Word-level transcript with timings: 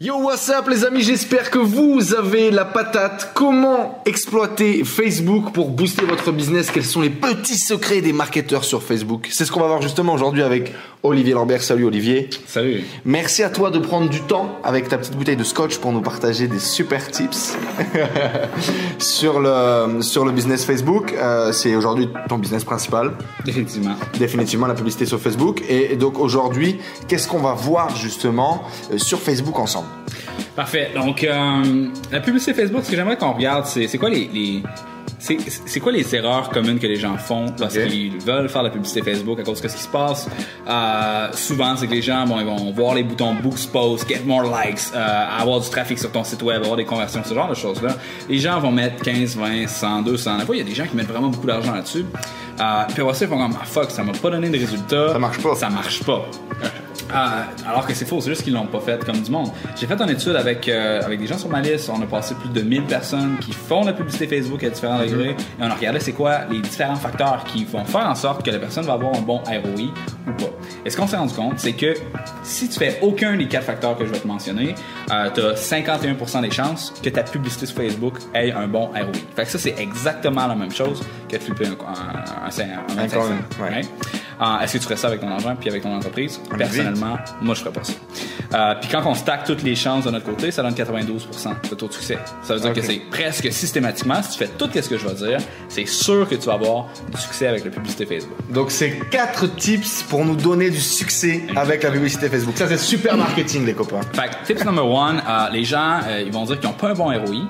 Yo, 0.00 0.16
what's 0.18 0.48
up 0.48 0.68
les 0.68 0.84
amis, 0.84 1.02
j'espère 1.02 1.50
que 1.50 1.58
vous 1.58 2.14
avez 2.14 2.52
la 2.52 2.64
patate. 2.64 3.32
Comment 3.34 4.00
exploiter 4.06 4.84
Facebook 4.84 5.52
pour 5.52 5.70
booster 5.70 6.04
votre 6.04 6.30
business? 6.30 6.70
Quels 6.70 6.84
sont 6.84 7.00
les 7.00 7.10
petits 7.10 7.58
secrets 7.58 8.00
des 8.00 8.12
marketeurs 8.12 8.62
sur 8.62 8.80
Facebook? 8.80 9.26
C'est 9.32 9.44
ce 9.44 9.50
qu'on 9.50 9.58
va 9.58 9.66
voir 9.66 9.82
justement 9.82 10.14
aujourd'hui 10.14 10.44
avec 10.44 10.72
Olivier 11.02 11.34
Lambert. 11.34 11.62
Salut 11.62 11.84
Olivier. 11.84 12.28
Salut. 12.46 12.82
Merci 13.04 13.42
à 13.42 13.50
toi 13.50 13.70
de 13.70 13.78
prendre 13.78 14.08
du 14.08 14.20
temps 14.20 14.58
avec 14.64 14.88
ta 14.88 14.98
petite 14.98 15.16
bouteille 15.16 15.36
de 15.36 15.44
scotch 15.44 15.78
pour 15.78 15.92
nous 15.92 16.00
partager 16.00 16.48
des 16.48 16.58
super 16.58 17.08
tips 17.10 17.56
sur, 18.98 19.40
le, 19.40 20.02
sur 20.02 20.24
le 20.24 20.32
business 20.32 20.64
Facebook. 20.64 21.12
Euh, 21.12 21.52
c'est 21.52 21.76
aujourd'hui 21.76 22.08
ton 22.28 22.38
business 22.38 22.64
principal. 22.64 23.12
Définitivement. 23.44 23.94
Définitivement 24.18 24.66
la 24.66 24.74
publicité 24.74 25.06
sur 25.06 25.20
Facebook. 25.20 25.62
Et, 25.68 25.96
donc 25.96 26.18
aujourd'hui, 26.18 26.78
qu'est-ce 27.06 27.28
qu'on 27.28 27.40
va 27.40 27.54
voir 27.54 27.94
justement 27.96 28.64
euh, 28.92 28.98
sur 28.98 29.20
Facebook 29.20 29.58
ensemble? 29.58 29.88
Parfait. 30.56 30.90
Donc, 30.94 31.22
euh, 31.22 31.86
la 32.10 32.20
publicité 32.20 32.54
Facebook, 32.54 32.82
ce 32.84 32.90
que 32.90 32.96
j'aimerais 32.96 33.16
qu'on 33.16 33.32
regarde, 33.32 33.66
c'est 33.66 33.98
quoi 33.98 34.10
les, 34.10 34.28
les 34.32 34.62
c'est 35.18 35.80
quoi 35.80 35.92
les 35.92 36.14
erreurs 36.14 36.50
communes 36.50 36.78
que 36.78 36.86
les 36.86 36.96
gens 36.96 37.16
font 37.16 37.46
parce 37.58 37.74
qu'ils 37.74 38.18
veulent 38.20 38.48
faire 38.48 38.62
la 38.62 38.70
publicité 38.70 39.02
Facebook 39.02 39.40
à 39.40 39.42
cause 39.42 39.60
de 39.60 39.68
ce 39.68 39.76
qui 39.76 39.82
se 39.82 39.88
passe? 39.88 40.28
Euh, 40.68 41.28
souvent, 41.32 41.76
c'est 41.76 41.86
que 41.86 41.94
les 41.94 42.02
gens 42.02 42.26
bon, 42.26 42.40
ils 42.40 42.46
vont 42.46 42.70
voir 42.72 42.94
les 42.94 43.02
boutons 43.02 43.34
Boost 43.34 43.72
Post, 43.72 44.08
Get 44.08 44.22
More 44.24 44.44
Likes, 44.44 44.92
euh, 44.94 45.26
avoir 45.40 45.60
du 45.60 45.68
trafic 45.68 45.98
sur 45.98 46.10
ton 46.12 46.24
site 46.24 46.42
web, 46.42 46.62
avoir 46.62 46.76
des 46.76 46.84
conversions, 46.84 47.22
ce 47.24 47.34
genre 47.34 47.48
de 47.48 47.54
choses-là. 47.54 47.96
Les 48.28 48.38
gens 48.38 48.60
vont 48.60 48.72
mettre 48.72 49.02
15, 49.02 49.36
20, 49.36 49.66
100, 49.66 50.02
200. 50.02 50.38
Des 50.38 50.44
fois, 50.44 50.56
il 50.56 50.58
y 50.58 50.62
a 50.62 50.64
des 50.64 50.74
gens 50.74 50.86
qui 50.86 50.96
mettent 50.96 51.08
vraiment 51.08 51.28
beaucoup 51.28 51.46
d'argent 51.46 51.74
là-dessus. 51.74 52.04
Euh, 52.60 52.82
puis 52.88 53.02
après 53.02 53.14
ça, 53.14 53.24
ils 53.24 53.28
font 53.28 53.38
comme, 53.38 53.56
ah, 53.60 53.64
fuck, 53.64 53.90
ça 53.90 54.02
m'a 54.02 54.12
pas 54.12 54.30
donné 54.30 54.48
de 54.50 54.58
résultats. 54.58 55.12
Ça 55.12 55.18
marche 55.18 55.38
pas. 55.38 55.54
Ça 55.54 55.70
marche 55.70 56.02
pas. 56.04 56.24
Ah, 57.12 57.44
alors 57.66 57.86
que 57.86 57.94
c'est 57.94 58.04
faux, 58.04 58.20
c'est 58.20 58.30
juste 58.30 58.42
qu'ils 58.42 58.52
l'ont 58.52 58.66
pas 58.66 58.80
fait 58.80 59.02
comme 59.04 59.20
du 59.20 59.30
monde. 59.30 59.48
J'ai 59.76 59.86
fait 59.86 60.00
une 60.00 60.10
étude 60.10 60.36
avec, 60.36 60.68
euh, 60.68 61.02
avec 61.02 61.20
des 61.20 61.26
gens 61.26 61.38
sur 61.38 61.48
ma 61.48 61.60
liste. 61.60 61.90
On 61.90 62.02
a 62.02 62.06
passé 62.06 62.34
plus 62.34 62.50
de 62.50 62.60
1000 62.60 62.82
personnes 62.84 63.38
qui 63.40 63.52
font 63.52 63.84
la 63.84 63.92
publicité 63.92 64.26
Facebook 64.26 64.62
à 64.64 64.70
différents 64.70 64.98
mhm. 64.98 65.10
degrés. 65.10 65.30
Et 65.30 65.62
on 65.62 65.70
a 65.70 65.74
regardé 65.74 66.00
c'est 66.00 66.12
quoi 66.12 66.40
les 66.50 66.60
différents 66.60 66.96
facteurs 66.96 67.44
qui 67.44 67.64
vont 67.64 67.84
faire 67.84 68.06
en 68.06 68.14
sorte 68.14 68.44
que 68.44 68.50
la 68.50 68.58
personne 68.58 68.84
va 68.84 68.94
avoir 68.94 69.14
un 69.14 69.20
bon 69.20 69.38
ROI 69.38 69.92
ou 70.26 70.32
pas. 70.32 70.50
Et 70.84 70.90
ce 70.90 70.96
qu'on 70.96 71.06
s'est 71.06 71.16
rendu 71.16 71.34
compte, 71.34 71.58
c'est 71.58 71.72
que 71.72 71.94
si 72.42 72.68
tu 72.68 72.78
fais 72.78 72.98
aucun 73.02 73.36
des 73.36 73.48
quatre 73.48 73.64
facteurs 73.64 73.96
que 73.96 74.04
je 74.04 74.12
vais 74.12 74.20
te 74.20 74.26
mentionner, 74.26 74.74
euh, 75.10 75.30
tu 75.34 75.40
as 75.40 75.54
51% 75.54 76.42
des 76.42 76.50
chances 76.50 76.92
que 77.02 77.08
ta 77.08 77.22
publicité 77.22 77.66
sur 77.66 77.76
Facebook 77.76 78.14
ait 78.34 78.52
un 78.52 78.68
bon 78.68 78.86
ROI. 78.86 79.12
Fait 79.34 79.44
que 79.44 79.50
ça, 79.50 79.58
c'est 79.58 79.78
exactement 79.78 80.46
la 80.46 80.54
même 80.54 80.72
chose 80.72 81.02
que 81.28 81.36
de 81.36 81.42
flipper 81.42 81.66
un, 81.66 81.70
un, 81.70 82.48
un, 82.98 83.02
un, 83.02 83.80
est-ce 84.40 84.74
que 84.74 84.78
tu 84.78 84.84
ferais 84.84 84.96
ça 84.96 85.08
avec 85.08 85.20
ton 85.20 85.30
argent 85.30 85.56
puis 85.58 85.68
avec 85.68 85.82
ton 85.82 85.94
entreprise? 85.94 86.40
Personnellement, 86.56 87.18
moi, 87.40 87.54
je 87.54 87.60
ferais 87.60 87.72
pas 87.72 87.84
ça. 87.84 87.92
Euh, 88.54 88.74
puis 88.80 88.88
quand 88.90 89.02
on 89.04 89.14
stack 89.14 89.44
toutes 89.44 89.62
les 89.62 89.74
chances 89.74 90.04
de 90.04 90.10
notre 90.10 90.24
côté, 90.24 90.50
ça 90.50 90.62
donne 90.62 90.74
92% 90.74 91.68
de 91.68 91.74
taux 91.74 91.88
de 91.88 91.92
succès. 91.92 92.18
Ça 92.42 92.54
veut 92.54 92.60
dire 92.60 92.72
que 92.72 92.82
c'est 92.82 93.00
presque 93.10 93.52
systématiquement, 93.52 94.22
si 94.22 94.32
tu 94.32 94.38
fais 94.38 94.48
tout 94.48 94.70
ce 94.72 94.88
que 94.88 94.96
je 94.96 95.06
vais 95.06 95.14
dire, 95.14 95.38
c'est 95.68 95.86
sûr 95.86 96.28
que 96.28 96.34
tu 96.34 96.46
vas 96.46 96.54
avoir 96.54 96.86
du 97.12 97.20
succès 97.20 97.46
avec 97.46 97.64
la 97.64 97.70
publicité 97.70 98.06
Facebook. 98.06 98.36
Donc, 98.50 98.70
c'est 98.70 98.98
quatre 99.10 99.54
tips 99.56 100.04
pour 100.04 100.24
nous 100.24 100.36
donner 100.36 100.70
du 100.70 100.80
succès 100.80 101.42
avec 101.56 101.82
la 101.82 101.90
publicité 101.90 102.28
Facebook. 102.28 102.56
Ça, 102.56 102.68
c'est 102.68 102.78
super 102.78 103.16
marketing, 103.16 103.66
les 103.66 103.74
copains. 103.74 104.00
Fait 104.12 104.30
tips 104.46 104.64
number 104.64 104.86
one, 104.86 105.20
euh, 105.28 105.50
les 105.50 105.64
gens, 105.64 106.00
euh, 106.06 106.22
ils 106.24 106.32
vont 106.32 106.44
dire 106.44 106.58
qu'ils 106.58 106.68
n'ont 106.68 106.76
pas 106.76 106.90
un 106.90 106.94
bon 106.94 107.06
ROI 107.06 107.48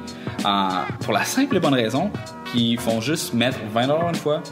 pour 1.00 1.12
la 1.12 1.24
simple 1.24 1.56
et 1.56 1.60
bonne 1.60 1.74
raison 1.74 2.10
qu'ils 2.52 2.78
font 2.78 3.00
juste 3.00 3.34
mettre 3.34 3.58
20 3.72 4.08
une 4.08 4.14
fois 4.14 4.42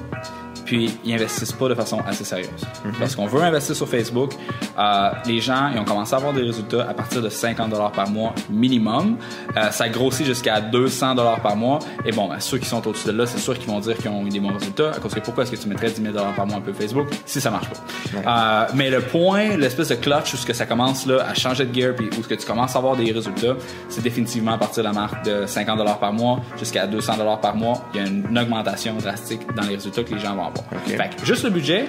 puis 0.67 0.91
ils 1.05 1.15
investissent 1.15 1.53
pas 1.53 1.69
de 1.69 1.75
façon 1.75 2.01
assez 2.07 2.25
sérieuse. 2.25 2.49
Mhm. 2.85 2.93
Parce 2.99 3.17
qu'on 3.17 3.27
veut 3.27 3.43
investir 3.43 3.75
sur 3.75 3.89
Facebook, 3.89 4.33
euh, 4.79 5.11
les 5.27 5.41
gens 5.41 5.71
ils 5.73 5.79
ont 5.79 5.85
commencé 5.85 6.13
à 6.13 6.19
avoir 6.19 6.33
des 6.33 6.43
résultats 6.43 6.87
à 6.89 6.93
partir 6.93 7.23
de 7.23 7.29
50 7.29 7.71
dollars 7.71 7.93
par 7.93 8.11
mois 8.11 8.35
minimum. 8.51 9.17
Euh, 9.57 9.71
ça 9.71 9.89
grossit 9.89 10.27
jusqu'à 10.27 10.61
200 10.61 11.15
dollars 11.15 11.41
par 11.41 11.57
mois. 11.57 11.79
Et 12.05 12.13
bon, 12.13 12.29
ben, 12.29 12.41
ceux 12.41 12.59
qui 12.59 12.67
sont 12.67 12.87
au-dessus 12.87 13.07
de 13.07 13.13
là, 13.13 13.27
c'est 13.27 13.39
sûr 13.39 13.59
qu'ils 13.59 13.69
vont 13.69 13.81
dire 13.81 13.97
qu'ils 13.97 14.11
ont 14.11 14.27
eu 14.27 14.29
des 14.29 14.41
bons 14.41 14.53
résultats. 14.53 14.91
À 14.91 14.99
cause 14.99 15.15
que 15.15 15.21
pourquoi 15.21 15.45
est-ce 15.45 15.53
que 15.53 15.57
tu 15.57 15.69
mettrais 15.69 15.91
10 15.91 16.03
000 16.03 16.13
dollars 16.13 16.35
par 16.35 16.47
mois 16.47 16.59
un 16.59 16.61
peu 16.61 16.73
Facebook 16.73 17.09
si 17.25 17.41
ça 17.41 17.51
marche 17.51 17.69
pas? 17.69 18.67
Euh, 18.67 18.73
mais 18.75 18.91
le 18.91 19.01
point, 19.01 19.57
l'espèce 19.57 19.89
de 19.89 19.95
clutch 19.95 20.35
où 20.35 20.37
ce 20.37 20.47
que 20.47 20.53
ça 20.53 20.67
commence 20.67 21.07
là 21.07 21.25
à 21.29 21.35
changer 21.35 21.65
de 21.65 21.75
gear 21.75 21.95
puis 21.95 22.09
où 22.19 22.23
ce 22.23 22.29
que 22.29 22.35
tu 22.35 22.47
commences 22.47 22.75
à 22.75 22.79
avoir 22.79 22.97
des 22.97 23.13
résultats, 23.13 23.57
c'est 23.89 24.03
définitivement 24.03 24.53
à 24.53 24.59
partir 24.59 24.83
de 24.83 24.89
la 24.89 24.95
marque 24.95 25.25
de 25.25 25.47
50 25.47 25.79
dollars 25.79 25.99
par 25.99 26.13
mois 26.13 26.41
jusqu'à 26.59 26.87
200 26.87 27.19
dollars 27.19 27.41
par 27.41 27.55
mois. 27.55 27.83
Il 27.95 28.01
y 28.01 28.05
a 28.05 28.09
une 28.09 28.39
augmentation 28.39 28.95
drastique 28.95 29.43
dans 29.55 29.63
les 29.63 29.77
résultats 29.77 30.03
que 30.03 30.15
les 30.15 30.21
gens 30.21 30.35
vont 30.35 30.47
avoir. 30.47 30.56
Fait 30.87 31.11
juste 31.25 31.45
le 31.45 31.51
budget, 31.51 31.87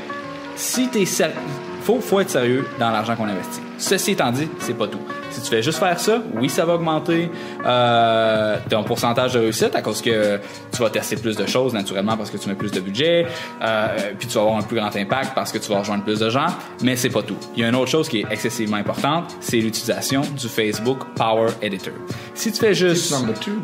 si 0.55 0.87
t'es 0.87 1.05
sérieux, 1.05 1.35
faut, 1.83 1.99
faut 2.01 2.19
être 2.19 2.29
sérieux 2.29 2.65
dans 2.79 2.89
l'argent 2.89 3.15
qu'on 3.15 3.27
investit. 3.27 3.61
Ceci 3.77 4.11
étant 4.11 4.31
dit, 4.31 4.49
c'est 4.59 4.73
pas 4.73 4.87
tout. 4.87 4.99
Si 5.29 5.41
tu 5.41 5.49
fais 5.49 5.61
juste 5.61 5.77
faire 5.77 5.99
ça, 5.99 6.21
oui, 6.35 6.49
ça 6.49 6.65
va 6.65 6.75
augmenter 6.75 7.29
euh, 7.65 8.57
ton 8.69 8.83
pourcentage 8.83 9.33
de 9.33 9.39
réussite 9.39 9.75
à 9.75 9.81
cause 9.81 10.01
que 10.01 10.39
tu 10.71 10.81
vas 10.81 10.89
tester 10.89 11.15
plus 11.15 11.35
de 11.35 11.45
choses 11.45 11.73
naturellement 11.73 12.17
parce 12.17 12.31
que 12.31 12.37
tu 12.37 12.49
mets 12.49 12.55
plus 12.55 12.71
de 12.71 12.79
budget, 12.79 13.27
euh, 13.61 13.87
puis 14.17 14.27
tu 14.27 14.33
vas 14.33 14.41
avoir 14.41 14.57
un 14.57 14.63
plus 14.63 14.77
grand 14.77 14.95
impact 14.95 15.33
parce 15.35 15.51
que 15.51 15.59
tu 15.59 15.69
vas 15.69 15.79
rejoindre 15.79 16.03
plus 16.03 16.19
de 16.19 16.29
gens, 16.29 16.47
mais 16.81 16.95
c'est 16.95 17.09
pas 17.09 17.21
tout. 17.21 17.37
Il 17.55 17.61
y 17.61 17.65
a 17.65 17.69
une 17.69 17.75
autre 17.75 17.91
chose 17.91 18.09
qui 18.09 18.21
est 18.21 18.25
excessivement 18.31 18.77
importante, 18.77 19.35
c'est 19.39 19.57
l'utilisation 19.57 20.21
du 20.21 20.47
Facebook 20.47 20.99
Power 21.15 21.49
Editor. 21.61 21.93
Si 22.33 22.51
tu 22.51 22.59
fais 22.59 22.73
juste 22.73 23.13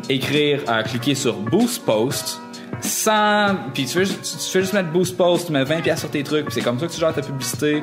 écrire, 0.08 0.60
euh, 0.68 0.82
cliquer 0.82 1.14
sur 1.14 1.34
Boost 1.34 1.84
Post, 1.84 2.40
sans. 2.84 3.56
Puis 3.72 3.86
tu 3.86 3.92
fais, 3.92 4.04
juste 4.04 4.72
mettre 4.72 4.90
boost 4.90 5.16
post, 5.16 5.46
tu 5.46 5.52
mets 5.52 5.64
20$ 5.64 5.96
sur 5.96 6.10
tes 6.10 6.22
trucs, 6.22 6.46
puis 6.46 6.54
c'est 6.54 6.62
comme 6.62 6.78
ça 6.78 6.86
que 6.86 6.92
tu 6.92 7.00
gères 7.00 7.14
ta 7.14 7.22
publicité 7.22 7.82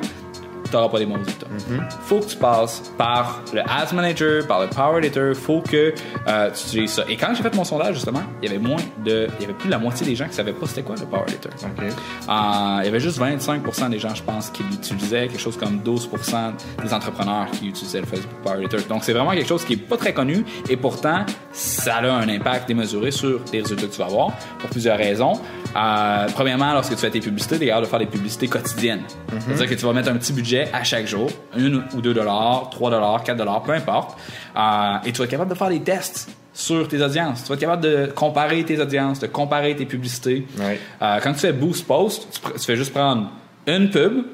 tu 0.72 0.76
n'auras 0.76 0.88
pas 0.88 0.98
des 0.98 1.06
bons 1.06 1.18
résultats. 1.18 1.46
Mm-hmm. 1.46 1.90
faut 2.04 2.20
que 2.20 2.26
tu 2.26 2.36
passes 2.36 2.82
par 2.96 3.42
le 3.52 3.60
Ads 3.60 3.94
Manager, 3.94 4.46
par 4.46 4.62
le 4.62 4.68
Power 4.68 4.98
Editor. 4.98 5.34
faut 5.34 5.60
que 5.60 5.94
euh, 6.26 6.50
tu 6.50 6.66
utilises 6.66 6.92
ça. 6.92 7.04
Et 7.08 7.16
quand 7.16 7.34
j'ai 7.34 7.42
fait 7.42 7.54
mon 7.54 7.64
sondage, 7.64 7.94
justement, 7.94 8.22
il 8.42 8.50
y 8.50 8.54
avait 8.54 8.62
moins 8.62 8.80
de. 9.04 9.28
Il 9.38 9.42
y 9.42 9.44
avait 9.44 9.54
plus 9.54 9.66
de 9.66 9.72
la 9.72 9.78
moitié 9.78 10.06
des 10.06 10.16
gens 10.16 10.26
qui 10.26 10.34
savaient 10.34 10.52
pas 10.52 10.66
c'était 10.66 10.82
quoi 10.82 10.96
le 10.98 11.06
Power 11.06 11.24
Editor. 11.28 11.52
Euh, 11.62 12.78
il 12.80 12.84
y 12.84 12.88
avait 12.88 13.00
juste 13.00 13.20
25% 13.20 13.90
des 13.90 13.98
gens, 13.98 14.14
je 14.14 14.22
pense, 14.22 14.50
qui 14.50 14.62
l'utilisaient, 14.62 15.28
quelque 15.28 15.40
chose 15.40 15.56
comme 15.56 15.80
12% 15.80 16.52
des 16.82 16.94
entrepreneurs 16.94 17.50
qui 17.50 17.68
utilisaient 17.68 18.00
le 18.00 18.06
Facebook 18.06 18.32
Power 18.42 18.58
Editor. 18.58 18.80
Donc, 18.88 19.04
c'est 19.04 19.12
vraiment 19.12 19.32
quelque 19.32 19.48
chose 19.48 19.64
qui 19.64 19.74
est 19.74 19.76
pas 19.76 19.96
très 19.96 20.14
connu 20.14 20.44
et 20.68 20.76
pourtant, 20.76 21.24
ça 21.52 21.96
a 21.96 22.10
un 22.10 22.28
impact 22.28 22.68
démesuré 22.68 23.10
sur 23.10 23.40
les 23.52 23.60
résultats 23.60 23.86
que 23.86 23.92
tu 23.92 23.98
vas 23.98 24.06
avoir 24.06 24.32
pour 24.58 24.70
plusieurs 24.70 24.96
raisons. 24.96 25.34
Euh, 25.74 26.26
premièrement, 26.34 26.72
lorsque 26.72 26.92
tu 26.92 26.98
fais 26.98 27.10
tes 27.10 27.20
publicités, 27.20 27.58
tu 27.58 27.64
es 27.64 27.66
capable 27.68 27.86
de 27.86 27.90
faire 27.90 27.98
des 27.98 28.06
publicités 28.06 28.48
quotidiennes. 28.48 29.00
Mm-hmm. 29.00 29.40
C'est-à-dire 29.46 29.68
que 29.68 29.74
tu 29.74 29.86
vas 29.86 29.92
mettre 29.92 30.10
un 30.10 30.16
petit 30.16 30.32
budget 30.32 30.68
à 30.72 30.84
chaque 30.84 31.06
jour, 31.06 31.30
1 31.56 31.72
ou 31.94 32.00
2 32.00 32.14
dollars, 32.14 32.70
3 32.70 32.90
dollars, 32.90 33.22
4 33.22 33.36
dollars, 33.36 33.62
peu 33.62 33.72
importe. 33.72 34.18
Euh, 34.56 34.96
et 35.04 35.12
tu 35.12 35.18
vas 35.18 35.24
être 35.24 35.30
capable 35.30 35.50
de 35.50 35.56
faire 35.56 35.68
des 35.68 35.80
tests 35.80 36.30
sur 36.52 36.86
tes 36.88 37.00
audiences. 37.00 37.42
Tu 37.42 37.48
vas 37.48 37.54
être 37.54 37.60
capable 37.60 37.82
de 37.82 38.12
comparer 38.14 38.62
tes 38.64 38.78
audiences, 38.80 39.20
de 39.20 39.26
comparer 39.26 39.74
tes 39.74 39.86
publicités. 39.86 40.46
Euh, 40.60 41.18
quand 41.22 41.32
tu 41.32 41.40
fais 41.40 41.52
Boost 41.52 41.86
Post, 41.86 42.42
tu, 42.54 42.64
fais 42.64 42.76
juste 42.76 42.92
prendre 42.92 43.30
une 43.66 43.90
pub 43.90 44.24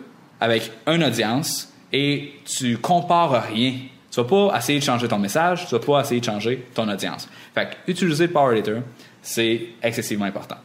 avec 0.40 0.72
une 0.86 1.04
audience 1.04 1.72
et 1.92 2.32
tu 2.44 2.78
compares 2.78 3.44
rien. 3.44 3.74
Tu 4.10 4.20
vas 4.20 4.26
pas 4.26 4.58
essayer 4.58 4.78
de 4.78 4.84
changer 4.84 5.06
ton 5.06 5.18
message, 5.18 5.66
tu 5.68 5.74
vas 5.74 5.80
pas 5.80 6.00
essayer 6.00 6.20
de 6.20 6.24
changer 6.24 6.66
ton 6.74 6.88
audience. 6.88 7.28
Fait 7.54 7.66
que 7.66 7.90
utiliser 7.90 8.26
Power 8.26 8.56
Editor, 8.56 8.82
c'est 9.22 9.60
excessivement 9.82 10.24
important. 10.24 10.56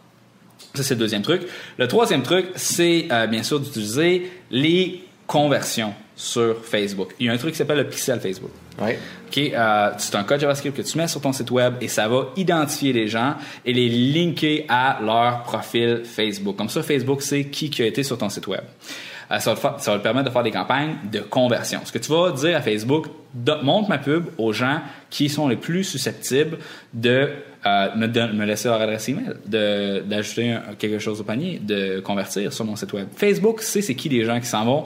Ça, 0.73 0.83
c'est 0.83 0.95
le 0.95 0.99
deuxième 0.99 1.21
truc. 1.21 1.43
Le 1.77 1.87
troisième 1.87 2.23
truc, 2.23 2.47
c'est 2.55 3.07
euh, 3.11 3.27
bien 3.27 3.43
sûr 3.43 3.59
d'utiliser 3.59 4.31
les 4.51 5.03
conversions 5.27 5.93
sur 6.15 6.63
Facebook. 6.63 7.15
Il 7.19 7.27
y 7.27 7.29
a 7.29 7.33
un 7.33 7.37
truc 7.37 7.51
qui 7.51 7.57
s'appelle 7.57 7.77
le 7.77 7.87
pixel 7.87 8.19
Facebook. 8.19 8.51
Oui. 8.81 8.93
Euh, 9.37 9.89
c'est 9.97 10.15
un 10.15 10.23
code 10.23 10.39
JavaScript 10.39 10.77
que 10.77 10.81
tu 10.81 10.97
mets 10.97 11.07
sur 11.07 11.21
ton 11.21 11.33
site 11.33 11.49
web 11.51 11.75
et 11.81 11.87
ça 11.87 12.07
va 12.07 12.29
identifier 12.35 12.93
les 12.93 13.07
gens 13.07 13.35
et 13.65 13.73
les 13.73 13.89
linker 13.89 14.65
à 14.69 14.99
leur 15.01 15.43
profil 15.43 16.01
Facebook. 16.03 16.55
Comme 16.55 16.69
ça, 16.69 16.83
Facebook 16.83 17.21
sait 17.21 17.45
qui, 17.45 17.69
qui 17.69 17.81
a 17.81 17.85
été 17.85 18.03
sur 18.03 18.17
ton 18.17 18.29
site 18.29 18.47
web. 18.47 18.63
Ça, 19.39 19.53
va 19.53 19.71
te 19.77 20.03
permettre 20.03 20.27
de 20.27 20.33
faire 20.33 20.43
des 20.43 20.51
campagnes 20.51 20.95
de 21.11 21.19
conversion. 21.19 21.79
Ce 21.85 21.91
que 21.91 21.97
tu 21.97 22.11
vas 22.11 22.31
dire 22.31 22.57
à 22.57 22.61
Facebook, 22.61 23.07
montre 23.63 23.89
ma 23.89 23.97
pub 23.97 24.25
aux 24.37 24.53
gens 24.53 24.79
qui 25.09 25.29
sont 25.29 25.47
les 25.47 25.55
plus 25.55 25.83
susceptibles 25.83 26.57
de 26.93 27.29
euh, 27.65 27.95
me, 27.95 28.45
laisser 28.45 28.67
leur 28.67 28.81
adresse 28.81 29.09
email, 29.09 29.33
d'ajouter 29.45 30.57
quelque 30.77 30.99
chose 30.99 31.21
au 31.21 31.23
panier, 31.23 31.59
de 31.63 31.99
convertir 31.99 32.53
sur 32.53 32.65
mon 32.65 32.75
site 32.75 32.93
web. 32.93 33.07
Facebook 33.15 33.61
sait 33.61 33.81
c'est 33.81 33.95
qui 33.95 34.09
les 34.09 34.23
gens 34.25 34.39
qui 34.39 34.45
s'en 34.45 34.65
vont 34.65 34.83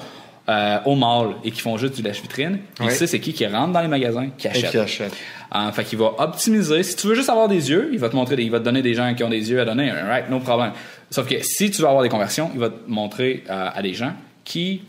euh, 0.50 0.78
au 0.86 0.96
mall 0.96 1.36
et 1.44 1.52
qui 1.52 1.60
font 1.60 1.76
juste 1.78 1.96
du 1.96 2.02
lèche-vitrine. 2.02 2.60
Il 2.82 2.92
sait 2.92 3.08
c'est 3.08 3.20
qui 3.20 3.34
qui 3.34 3.46
rentre 3.46 3.74
dans 3.74 3.82
les 3.82 3.90
magasins, 3.90 4.30
qui 4.38 4.48
achète. 4.48 4.72
qui 4.72 4.78
achète. 4.78 5.14
Euh, 5.56 5.72
fait 5.72 5.84
qu'il 5.84 5.98
va 5.98 6.14
optimiser. 6.20 6.84
Si 6.84 6.96
tu 6.96 7.08
veux 7.08 7.16
juste 7.16 7.30
avoir 7.30 7.48
des 7.48 7.70
yeux, 7.70 7.90
il 7.92 8.00
va 8.00 8.10
te 8.10 8.16
montrer, 8.16 8.36
il 8.42 8.52
va 8.52 8.60
te 8.60 8.64
donner 8.64 8.82
des 8.82 8.94
gens 8.94 9.14
qui 9.14 9.24
ont 9.24 9.30
des 9.30 9.50
yeux 9.52 9.60
à 9.60 9.66
donner. 9.66 9.92
Right, 9.92 10.30
no 10.30 10.40
problem. 10.40 10.72
Sauf 11.10 11.28
que 11.28 11.36
si 11.42 11.72
tu 11.72 11.82
veux 11.82 11.88
avoir 11.88 12.04
des 12.04 12.10
conversions, 12.10 12.50
il 12.54 12.60
va 12.60 12.70
te 12.70 12.80
montrer 12.88 13.44
euh, 13.50 13.70
à 13.74 13.82
des 13.82 13.94
gens 13.94 14.14
qui 14.48 14.82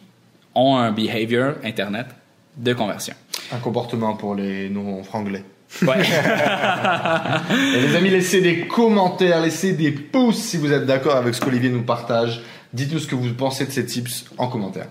ont 0.54 0.76
un 0.76 0.92
behavior 0.92 1.54
Internet 1.64 2.06
de 2.56 2.72
conversion. 2.72 3.14
Un 3.52 3.58
comportement 3.58 4.14
pour 4.14 4.36
les 4.36 4.70
non-franglais. 4.70 5.42
Ouais. 5.82 5.96
Et 7.74 7.80
les 7.80 7.96
amis, 7.96 8.10
laissez 8.10 8.40
des 8.40 8.68
commentaires, 8.68 9.40
laissez 9.42 9.72
des 9.72 9.90
pouces 9.90 10.38
si 10.38 10.56
vous 10.56 10.72
êtes 10.72 10.86
d'accord 10.86 11.16
avec 11.16 11.34
ce 11.34 11.40
qu'Olivier 11.40 11.70
nous 11.70 11.82
partage. 11.82 12.40
Dites-nous 12.72 13.00
ce 13.00 13.08
que 13.08 13.16
vous 13.16 13.34
pensez 13.34 13.66
de 13.66 13.72
ces 13.72 13.84
tips 13.84 14.26
en 14.38 14.46
commentaire. 14.46 14.86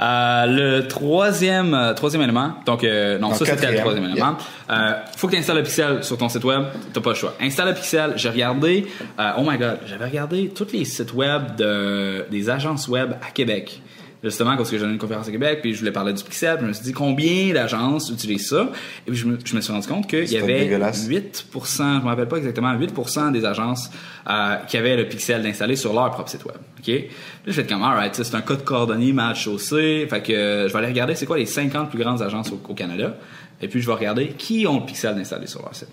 Euh, 0.00 0.46
le 0.46 0.88
troisième, 0.88 1.74
euh, 1.74 1.92
troisième 1.92 2.22
élément, 2.22 2.54
donc 2.64 2.84
euh, 2.84 3.18
non, 3.18 3.34
ça 3.34 3.44
c'était 3.44 3.70
le 3.70 3.78
troisième 3.80 4.04
élément. 4.06 4.34
Euh, 4.70 4.92
faut 5.14 5.26
que 5.26 5.32
tu 5.32 5.38
installes 5.38 5.58
le 5.58 5.62
pixel 5.62 6.02
sur 6.02 6.16
ton 6.16 6.30
site 6.30 6.44
web, 6.44 6.62
t'as 6.94 7.02
pas 7.02 7.10
le 7.10 7.16
choix. 7.16 7.34
Installe 7.38 7.68
le 7.68 7.74
pixel, 7.74 8.14
j'ai 8.16 8.30
regardé, 8.30 8.86
euh, 9.18 9.32
oh 9.36 9.42
my 9.46 9.58
god, 9.58 9.80
j'avais 9.86 10.06
regardé 10.06 10.48
tous 10.48 10.72
les 10.72 10.86
sites 10.86 11.12
web 11.12 11.54
de, 11.56 12.24
des 12.30 12.48
agences 12.48 12.88
web 12.88 13.12
à 13.20 13.30
Québec. 13.30 13.82
Justement, 14.22 14.54
parce 14.54 14.68
que 14.70 14.76
j'ai 14.76 14.82
donné 14.82 14.92
une 14.92 14.98
conférence 14.98 15.28
à 15.28 15.30
Québec, 15.30 15.60
puis 15.62 15.72
je 15.72 15.78
voulais 15.78 15.92
parler 15.92 16.12
du 16.12 16.22
pixel, 16.22 16.56
puis 16.56 16.64
je 16.64 16.68
me 16.68 16.72
suis 16.74 16.84
dit 16.84 16.92
combien 16.92 17.54
d'agences 17.54 18.10
utilisent 18.10 18.48
ça, 18.48 18.70
et 19.06 19.10
puis 19.10 19.16
je 19.18 19.26
me, 19.26 19.38
je 19.42 19.56
me 19.56 19.62
suis 19.62 19.72
rendu 19.72 19.88
compte 19.88 20.06
qu'il 20.06 20.30
y 20.30 20.36
avait 20.36 20.60
dégueulasse. 20.60 21.08
8%, 21.08 21.42
je 21.54 21.82
me 21.82 22.06
rappelle 22.06 22.28
pas 22.28 22.36
exactement, 22.36 22.74
8% 22.74 23.32
des 23.32 23.46
agences 23.46 23.90
euh, 24.28 24.56
qui 24.68 24.76
avaient 24.76 24.96
le 24.96 25.08
pixel 25.08 25.46
installé 25.46 25.74
sur 25.74 25.94
leur 25.94 26.10
propre 26.10 26.28
site 26.28 26.44
web. 26.44 26.58
OK? 26.80 26.86
Là, 26.88 27.02
je 27.46 27.52
fais 27.52 27.66
comme, 27.66 27.82
alright, 27.82 28.14
c'est 28.14 28.34
un 28.34 28.42
code 28.42 28.62
coordonné 28.62 29.14
mal 29.14 29.34
chaussé. 29.34 30.06
Fait 30.10 30.22
que 30.22 30.32
euh, 30.32 30.68
je 30.68 30.72
vais 30.72 30.78
aller 30.80 30.88
regarder 30.88 31.14
c'est 31.14 31.26
quoi 31.26 31.38
les 31.38 31.46
50 31.46 31.88
plus 31.88 31.98
grandes 31.98 32.20
agences 32.20 32.52
au, 32.52 32.60
au 32.68 32.74
Canada. 32.74 33.16
Et 33.62 33.68
puis 33.68 33.80
je 33.80 33.86
vais 33.86 33.94
regarder 33.94 34.28
qui 34.28 34.66
ont 34.66 34.80
le 34.80 34.86
pixel 34.86 35.16
installé 35.18 35.46
sur 35.46 35.62
leur 35.62 35.74
site. 35.74 35.88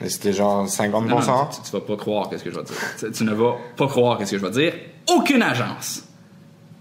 Mais 0.00 0.08
c'était 0.08 0.32
genre 0.32 0.66
50%. 0.66 0.90
Non, 0.90 1.20
non, 1.20 1.48
tu, 1.52 1.60
tu 1.62 1.72
vas 1.72 1.80
pas 1.80 1.96
croire 1.96 2.30
qu'est-ce 2.30 2.44
que 2.44 2.50
je 2.50 2.56
vais 2.56 2.64
dire. 2.64 2.76
Tu, 2.98 3.10
tu 3.10 3.24
ne 3.24 3.34
vas 3.34 3.56
pas 3.76 3.86
croire 3.86 4.16
qu'est-ce 4.16 4.32
que 4.32 4.38
je 4.38 4.46
vais 4.46 4.50
dire. 4.50 4.72
Aucune 5.10 5.42
agence 5.42 6.07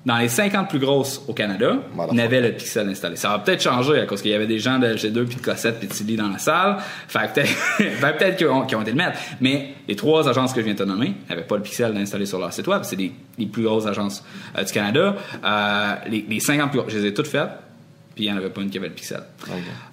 dans 0.08 0.18
les 0.18 0.30
50 0.30 0.70
plus 0.70 0.80
grosses 0.80 1.22
au 1.28 1.34
Canada 1.34 1.76
Voilà. 1.94 2.14
n'avait 2.14 2.40
le 2.40 2.54
pixel 2.54 2.88
installé. 2.88 3.18
Ça 3.18 3.28
va 3.28 3.40
peut-être 3.40 3.62
changer 3.62 4.00
à 4.00 4.06
cause 4.06 4.22
qu'il 4.22 4.32
y 4.32 4.34
avait 4.34 4.48
des 4.48 4.58
gens 4.58 4.80
de 4.80 4.88
LG2 4.88 5.26
puis 5.26 5.36
de 5.36 5.42
Cossette 5.42 5.80
puis 5.80 5.90
de 5.90 5.94
Tilly 5.94 6.16
dans 6.16 6.30
la 6.30 6.38
salle. 6.38 6.78
Fait 7.10 7.30
que 7.34 7.42
peut-être 8.02 8.38
qu'ils 8.38 8.48
ont, 8.48 8.64
été 8.64 8.92
le 8.92 8.98
mettre. 8.98 9.20
Mais 9.42 9.74
les 9.86 9.98
trois 9.98 10.30
agences 10.30 10.54
que 10.54 10.62
je 10.62 10.66
viens 10.66 10.76
de 10.76 10.80
te 10.80 10.84
nommer 10.84 11.14
n'avaient 11.30 11.44
pas 11.44 11.58
le 11.58 11.62
pixel 11.62 11.96
installé 11.98 12.26
sur 12.26 12.40
leur 12.40 12.54
site 12.54 12.68
web. 12.68 12.84
C'est 12.84 12.96
les, 12.96 13.12
les 13.38 13.48
plus 13.48 13.64
grosses 13.64 13.86
agences 13.86 14.24
euh, 14.58 14.64
du 14.64 14.72
Canada. 14.72 15.14
Euh, 15.44 15.96
les, 16.10 16.26
les 16.30 16.40
50 16.40 16.72
plus 16.72 16.80
grosses, 16.80 16.94
je 16.94 17.00
les 17.00 17.08
ai 17.08 17.14
toutes 17.14 17.28
faites. 17.28 17.50
Puis 18.16 18.24
il 18.26 18.32
n'y 18.32 18.34
en 18.34 18.38
avait 18.38 18.50
pas 18.50 18.62
une 18.62 18.70
qui 18.70 18.78
avait 18.78 18.88
le 18.88 18.94
pixel. 18.94 19.24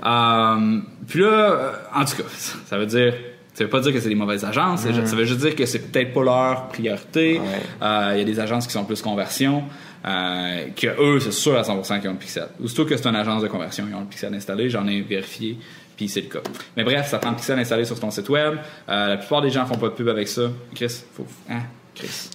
Euh, 0.06 0.80
puis 1.08 1.20
là, 1.20 1.26
euh, 1.26 1.72
en 1.92 2.04
tout 2.04 2.16
cas, 2.16 2.28
ça 2.66 2.78
veut 2.78 2.86
dire. 2.86 3.14
Ça 3.54 3.62
veut 3.62 3.70
pas 3.70 3.78
dire 3.78 3.92
que 3.92 4.00
c'est 4.00 4.08
des 4.08 4.16
mauvaises 4.16 4.44
agences, 4.44 4.80
ça 4.80 4.90
veut 4.90 5.24
juste 5.24 5.38
dire 5.38 5.54
que 5.54 5.64
c'est 5.64 5.78
peut-être 5.78 6.12
pas 6.12 6.24
leur 6.24 6.66
priorité. 6.70 7.38
Ouais. 7.38 7.46
Euh, 7.82 8.10
Il 8.14 8.18
y 8.18 8.22
a 8.22 8.24
des 8.24 8.40
agences 8.40 8.66
qui 8.66 8.72
sont 8.72 8.84
plus 8.84 9.00
conversion, 9.00 9.62
euh, 10.06 10.66
que 10.76 10.86
eux, 11.00 11.20
c'est 11.20 11.32
sûr 11.32 11.56
à 11.56 11.62
100% 11.62 12.00
qu'ils 12.00 12.10
ont 12.10 12.12
le 12.12 12.18
pixel. 12.18 12.48
Aussitôt 12.62 12.84
que 12.84 12.96
c'est 12.96 13.06
une 13.08 13.16
agence 13.16 13.42
de 13.42 13.48
conversion, 13.48 13.86
ils 13.88 13.94
ont 13.94 14.00
le 14.00 14.06
pixel 14.06 14.34
installé, 14.34 14.68
j'en 14.68 14.86
ai 14.86 15.00
vérifié, 15.00 15.56
puis 15.96 16.08
c'est 16.08 16.22
le 16.22 16.28
cas. 16.28 16.42
Mais 16.76 16.84
bref, 16.84 17.08
ça 17.08 17.18
prend 17.18 17.30
le 17.30 17.36
pixel 17.36 17.58
installé 17.58 17.84
sur 17.84 17.98
ton 17.98 18.10
site 18.10 18.28
web. 18.28 18.58
Euh, 18.88 19.08
la 19.08 19.16
plupart 19.16 19.40
des 19.40 19.50
gens 19.50 19.64
font 19.66 19.76
pas 19.78 19.88
de 19.88 19.94
pub 19.94 20.08
avec 20.08 20.28
ça. 20.28 20.50
Chris, 20.74 21.04
faut. 21.14 21.26
Hein? 21.48 21.62
Chris. 21.94 22.30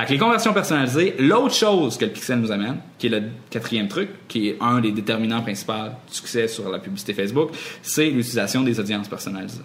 Fait 0.00 0.06
que 0.06 0.12
les 0.12 0.18
conversions 0.18 0.54
personnalisées, 0.54 1.14
l'autre 1.18 1.54
chose 1.54 1.98
que 1.98 2.06
le 2.06 2.10
pixel 2.10 2.40
nous 2.40 2.50
amène, 2.50 2.76
qui 2.98 3.08
est 3.08 3.10
le 3.10 3.22
quatrième 3.50 3.86
truc, 3.86 4.08
qui 4.28 4.48
est 4.48 4.56
un 4.60 4.80
des 4.80 4.92
déterminants 4.92 5.42
principaux 5.42 5.72
du 6.08 6.14
succès 6.14 6.48
sur 6.48 6.70
la 6.70 6.78
publicité 6.78 7.12
Facebook, 7.12 7.50
c'est 7.82 8.08
l'utilisation 8.08 8.62
des 8.62 8.80
audiences 8.80 9.08
personnalisées. 9.08 9.60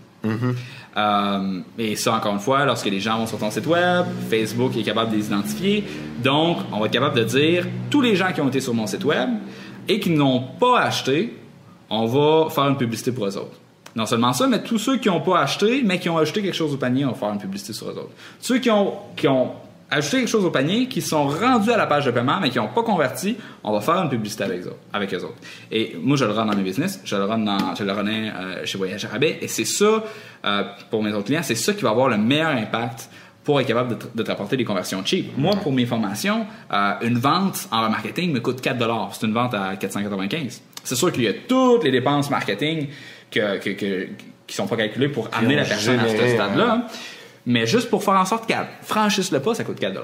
Euh, 0.98 1.60
et 1.78 1.96
ça, 1.96 2.16
encore 2.16 2.34
une 2.34 2.40
fois, 2.40 2.66
lorsque 2.66 2.88
les 2.88 3.00
gens 3.00 3.18
vont 3.18 3.28
sur 3.28 3.38
ton 3.38 3.50
site 3.50 3.66
web, 3.68 4.06
Facebook 4.30 4.76
est 4.76 4.84
capable 4.84 5.12
de 5.12 5.18
les 5.18 5.28
identifier. 5.28 5.86
Donc, 6.22 6.58
on 6.74 6.80
va 6.80 6.88
être 6.88 6.92
capable 6.92 7.18
de 7.18 7.24
dire 7.24 7.66
tous 7.90 8.02
les 8.02 8.16
gens 8.16 8.34
qui 8.34 8.42
ont 8.42 8.50
été 8.50 8.60
sur 8.60 8.74
mon 8.74 8.88
site 8.88 9.06
web 9.06 9.30
et 9.88 10.00
qui 10.02 10.10
n'ont 10.10 10.42
pas 10.60 10.80
acheté, 10.81 11.34
on 11.90 12.08
va 12.08 12.50
faire 12.50 12.68
une 12.68 12.78
publicité 12.78 13.14
pour 13.14 13.26
eux 13.26 13.38
autres. 13.38 13.58
Non 13.96 14.06
seulement 14.06 14.34
ça, 14.34 14.48
mais 14.48 14.62
tous 14.62 14.80
ceux 14.80 14.98
qui 14.98 15.08
n'ont 15.08 15.22
pas 15.22 15.40
acheté, 15.40 15.81
mais 15.81 16.00
qui 16.00 16.10
ont 16.10 16.18
ajouté 16.18 16.42
quelque 16.42 16.56
chose 16.56 16.74
au 16.74 16.78
panier, 16.78 17.06
on 17.06 17.12
va 17.12 17.14
faire 17.14 17.30
une 17.31 17.40
publicité 17.40 17.72
sur 17.72 17.88
eux 17.88 17.94
autres. 17.94 18.12
Ceux 18.42 18.58
qui 18.58 18.70
ont, 18.70 18.94
qui 19.16 19.30
ont 19.30 19.52
ajouté 19.92 20.18
quelque 20.18 20.30
chose 20.30 20.46
au 20.46 20.52
panier, 20.52 20.88
qui 20.88 21.02
sont 21.02 21.28
rendus 21.28 21.72
à 21.72 21.78
la 21.78 21.86
page 21.88 22.06
de 22.06 22.12
paiement, 22.12 22.40
mais 22.42 22.50
qui 22.50 22.58
n'ont 22.58 22.68
pas 22.68 22.84
converti, 22.84 23.38
on 23.64 23.72
va 23.72 23.82
faire 23.82 23.96
une 24.02 24.10
publicité 24.10 24.44
avec 24.44 24.66
eux, 24.66 24.74
avec 24.94 25.14
eux 25.14 25.18
autres. 25.24 25.36
Et 25.72 25.96
moi, 26.02 26.18
je 26.18 26.26
le 26.26 26.32
run 26.32 26.46
dans 26.46 26.56
mes 26.56 26.64
business, 26.64 27.00
je 27.04 27.16
le 27.16 27.24
run 27.26 27.40
dans, 27.40 27.76
je 27.76 27.84
le 27.84 27.92
runais 27.92 28.32
euh, 28.36 28.66
chez 28.66 28.78
Voyage 28.78 29.06
à 29.06 29.10
Rabais, 29.10 29.38
et 29.42 29.48
c'est 29.48 29.66
ça, 29.66 30.04
euh, 30.46 30.64
pour 30.90 31.04
mes 31.04 31.12
autres 31.14 31.26
clients, 31.26 31.44
c'est 31.44 31.56
ça 31.56 31.74
qui 31.74 31.84
va 31.84 31.92
avoir 31.92 32.10
le 32.10 32.18
meilleur 32.18 32.50
impact 32.50 33.10
pour 33.44 33.62
être 33.62 33.68
capable 33.68 33.90
de, 33.90 33.96
te- 33.96 34.18
de 34.18 34.24
te 34.24 34.30
rapporter 34.32 34.58
des 34.58 34.66
conversions 34.66 35.06
cheap. 35.06 35.38
Moi, 35.38 35.54
pour 35.62 35.72
mes 35.72 35.86
formations, 35.86 36.48
euh, 36.74 36.94
une 37.04 37.20
vente 37.20 37.68
en 37.72 37.84
remarketing 37.84 38.31
me 38.34 38.40
coûte 38.40 38.60
4 38.62 39.10
C'est 39.14 39.28
une 39.28 39.34
vente 39.34 39.54
à 39.54 39.76
495. 39.76 40.62
C'est 40.84 40.96
sûr 40.96 41.12
qu'il 41.12 41.24
y 41.24 41.28
a 41.28 41.34
toutes 41.48 41.84
les 41.84 41.92
dépenses 41.92 42.31
marketing 42.31 42.88
que, 43.30 43.60
que, 43.60 43.70
que- 43.72 44.08
qui 44.48 44.56
sont 44.56 44.66
pas 44.68 44.78
calculées 44.78 45.10
pour 45.10 45.28
amener 45.31 45.56
la 45.56 45.64
personne 45.66 46.00
à 46.00 46.08
ce 46.08 46.16
stade-là. 46.36 46.88
Mais 47.45 47.65
juste 47.68 47.89
pour 47.89 48.03
faire 48.03 48.15
en 48.15 48.25
sorte 48.25 48.47
qu'elle 48.47 48.68
franchisse 48.81 49.31
le 49.31 49.39
pas, 49.39 49.53
ça 49.53 49.63
coûte 49.63 49.80
4 49.80 50.00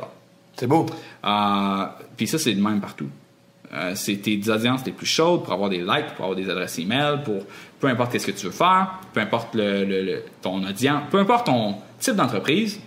C'est 0.57 0.67
beau. 0.67 0.85
euh, 1.25 1.85
Puis 2.17 2.27
ça, 2.27 2.37
c'est 2.37 2.53
le 2.53 2.61
même 2.61 2.79
partout. 2.81 3.09
Euh, 3.73 3.93
c'est 3.95 4.17
tes 4.17 4.37
audiences 4.49 4.85
les 4.85 4.91
plus 4.91 5.05
chaudes 5.05 5.43
pour 5.43 5.53
avoir 5.53 5.69
des 5.69 5.79
likes, 5.79 6.13
pour 6.17 6.25
avoir 6.25 6.35
des 6.35 6.49
adresses 6.49 6.77
email, 6.77 7.19
pour 7.23 7.43
peu 7.79 7.87
importe 7.87 8.11
qu'est-ce 8.11 8.27
que 8.27 8.31
tu 8.31 8.45
veux 8.47 8.51
faire, 8.51 8.99
peu 9.13 9.21
importe 9.21 9.55
le, 9.55 9.85
le- 9.85 10.03
le- 10.03 10.23
ton 10.41 10.61
audience, 10.63 11.03
peu 11.09 11.19
importe 11.19 11.45
ton 11.47 11.75
type 11.99 12.15
d'entreprise, 12.15 12.79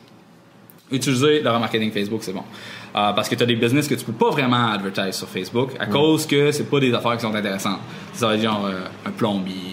utiliser 0.92 1.40
le 1.40 1.50
remarketing 1.50 1.90
Facebook, 1.90 2.22
c'est 2.22 2.32
bon. 2.34 2.44
Euh, 2.96 3.12
parce 3.12 3.28
que 3.28 3.34
tu 3.34 3.42
as 3.42 3.46
des 3.46 3.56
business 3.56 3.88
que 3.88 3.94
tu 3.96 4.04
peux 4.04 4.12
pas 4.12 4.30
vraiment 4.30 4.68
advertise 4.68 5.16
sur 5.16 5.28
Facebook 5.28 5.70
à 5.80 5.86
cause 5.86 6.26
que 6.26 6.52
c'est 6.52 6.70
pas 6.70 6.78
des 6.78 6.94
affaires 6.94 7.16
qui 7.16 7.22
sont 7.22 7.34
intéressantes. 7.34 7.80
Ça 8.12 8.28
va 8.28 8.36
être 8.36 8.42
genre 8.42 8.64
euh, 8.66 8.86
un 9.04 9.10
plombier, 9.10 9.72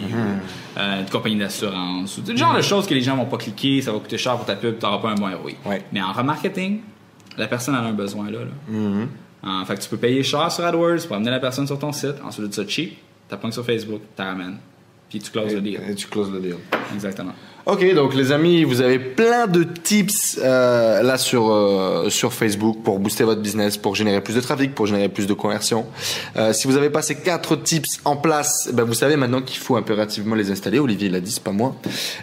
euh, 0.77 1.01
une 1.01 1.09
compagnie 1.09 1.37
d'assurance, 1.37 2.17
ou 2.17 2.21
le 2.27 2.35
genre 2.35 2.55
de 2.55 2.63
choses 2.63 2.87
que 2.87 2.95
les 2.95 3.01
gens 3.01 3.15
vont 3.15 3.25
pas 3.25 3.37
cliquer, 3.37 3.81
ça 3.83 3.91
va 3.91 3.99
coûter 3.99 4.17
cher 4.17 4.37
pour 4.37 4.45
ta 4.45 4.55
pub, 4.55 4.79
tu 4.79 4.85
n'auras 4.85 4.97
pas 4.97 5.09
un 5.09 5.15
bon 5.15 5.27
ROI. 5.27 5.51
Ouais. 5.65 5.83
Mais 5.93 6.01
en 6.01 6.11
remarketing, 6.13 6.81
la 7.37 7.45
personne 7.45 7.75
a 7.75 7.81
un 7.81 7.93
besoin 7.93 8.31
là. 8.31 8.39
là. 8.39 9.05
Euh, 9.43 9.65
fait 9.65 9.75
que 9.75 9.81
tu 9.81 9.89
peux 9.89 9.97
payer 9.97 10.23
cher 10.23 10.51
sur 10.51 10.65
AdWords 10.65 11.05
pour 11.07 11.15
amener 11.15 11.31
la 11.31 11.39
personne 11.39 11.67
sur 11.67 11.77
ton 11.77 11.91
site, 11.91 12.15
ensuite 12.23 12.47
de 12.47 12.53
ça 12.53 12.67
cheap, 12.67 12.97
tu 13.29 13.51
sur 13.51 13.65
Facebook, 13.65 14.01
tu 14.15 14.21
ramènes, 14.21 14.57
puis 15.09 15.19
tu 15.19 15.31
closes 15.31 15.53
le 15.53 15.61
deal. 15.61 15.79
Et 15.87 15.95
tu 15.95 16.07
closes 16.07 16.31
le 16.31 16.39
deal. 16.39 16.57
Exactement. 16.93 17.33
Ok, 17.67 17.93
donc 17.93 18.15
les 18.15 18.31
amis, 18.31 18.63
vous 18.63 18.81
avez 18.81 18.97
plein 18.97 19.45
de 19.45 19.63
tips 19.63 20.39
euh, 20.41 21.03
là 21.03 21.19
sur 21.19 21.51
euh, 21.51 22.09
sur 22.09 22.33
Facebook 22.33 22.77
pour 22.83 22.97
booster 22.97 23.23
votre 23.23 23.41
business, 23.41 23.77
pour 23.77 23.95
générer 23.95 24.19
plus 24.21 24.33
de 24.33 24.41
trafic, 24.41 24.73
pour 24.73 24.87
générer 24.87 25.09
plus 25.09 25.27
de 25.27 25.33
conversions. 25.33 25.85
Euh, 26.37 26.53
si 26.53 26.65
vous 26.65 26.75
avez 26.75 26.89
pas 26.89 27.03
ces 27.03 27.15
quatre 27.15 27.55
tips 27.55 27.99
en 28.03 28.15
place, 28.15 28.69
ben 28.73 28.83
vous 28.83 28.95
savez 28.95 29.15
maintenant 29.15 29.43
qu'il 29.43 29.59
faut 29.59 29.75
impérativement 29.75 30.33
les 30.33 30.49
installer. 30.49 30.79
Olivier 30.79 31.09
l'a 31.09 31.19
dit, 31.19 31.31
c'est 31.31 31.43
pas 31.43 31.51
moi. 31.51 31.75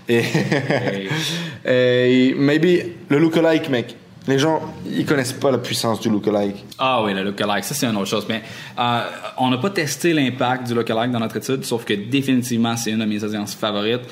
Et, 0.08 0.22
et 1.64 2.34
maybe 2.36 2.94
le 3.08 3.18
lookalike, 3.18 3.70
mec. 3.70 3.96
Les 4.28 4.38
gens, 4.38 4.60
ils 4.86 5.06
connaissent 5.06 5.32
pas 5.32 5.50
la 5.50 5.56
puissance 5.56 6.00
du 6.00 6.10
lookalike. 6.10 6.62
Ah 6.78 7.02
oui, 7.02 7.14
le 7.14 7.24
lookalike, 7.24 7.64
ça 7.64 7.72
c'est 7.72 7.86
une 7.86 7.96
autre 7.96 8.08
chose. 8.10 8.26
Mais 8.28 8.42
euh, 8.78 9.00
on 9.38 9.48
n'a 9.48 9.56
pas 9.56 9.70
testé 9.70 10.12
l'impact 10.12 10.66
du 10.66 10.74
lookalike 10.74 11.10
dans 11.10 11.18
notre 11.18 11.38
étude, 11.38 11.64
sauf 11.64 11.86
que 11.86 11.94
définitivement 11.94 12.76
c'est 12.76 12.90
une 12.90 12.98
de 12.98 13.06
mes 13.06 13.24
audiences 13.24 13.54
favorites. 13.54 14.02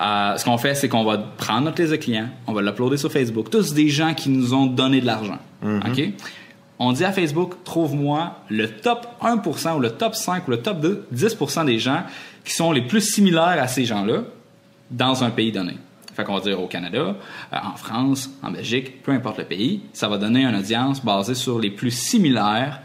Euh, 0.00 0.34
ce 0.38 0.44
qu'on 0.46 0.56
fait, 0.56 0.74
c'est 0.74 0.88
qu'on 0.88 1.04
va 1.04 1.18
prendre 1.18 1.66
notre 1.66 1.82
liste 1.82 1.92
de 1.92 1.98
clients, 1.98 2.28
on 2.46 2.54
va 2.54 2.62
l'uploader 2.62 2.96
sur 2.96 3.12
Facebook. 3.12 3.50
Tous 3.50 3.74
des 3.74 3.90
gens 3.90 4.14
qui 4.14 4.30
nous 4.30 4.54
ont 4.54 4.64
donné 4.64 5.02
de 5.02 5.06
l'argent. 5.06 5.38
OK? 5.62 6.10
On 6.78 6.92
dit 6.92 7.04
à 7.04 7.12
Facebook, 7.12 7.62
trouve-moi 7.64 8.32
le 8.48 8.68
top 8.68 9.06
1% 9.22 9.76
ou 9.76 9.80
le 9.80 9.90
top 9.90 10.14
5 10.14 10.48
ou 10.48 10.52
le 10.52 10.62
top 10.62 10.80
2, 10.80 11.06
10% 11.14 11.66
des 11.66 11.78
gens 11.78 12.02
qui 12.44 12.54
sont 12.54 12.72
les 12.72 12.82
plus 12.82 13.02
similaires 13.02 13.58
à 13.60 13.66
ces 13.66 13.84
gens-là 13.84 14.22
dans 14.90 15.22
un 15.22 15.30
pays 15.30 15.52
donné. 15.52 15.76
Fait 16.16 16.24
qu'on 16.24 16.34
va 16.34 16.40
dire 16.40 16.60
au 16.62 16.66
Canada, 16.66 17.14
euh, 17.52 17.56
en 17.62 17.76
France, 17.76 18.30
en 18.42 18.50
Belgique, 18.50 19.02
peu 19.02 19.12
importe 19.12 19.36
le 19.36 19.44
pays, 19.44 19.82
ça 19.92 20.08
va 20.08 20.16
donner 20.16 20.44
une 20.44 20.56
audience 20.56 21.04
basée 21.04 21.34
sur 21.34 21.58
les 21.58 21.70
plus 21.70 21.90
similaires 21.90 22.80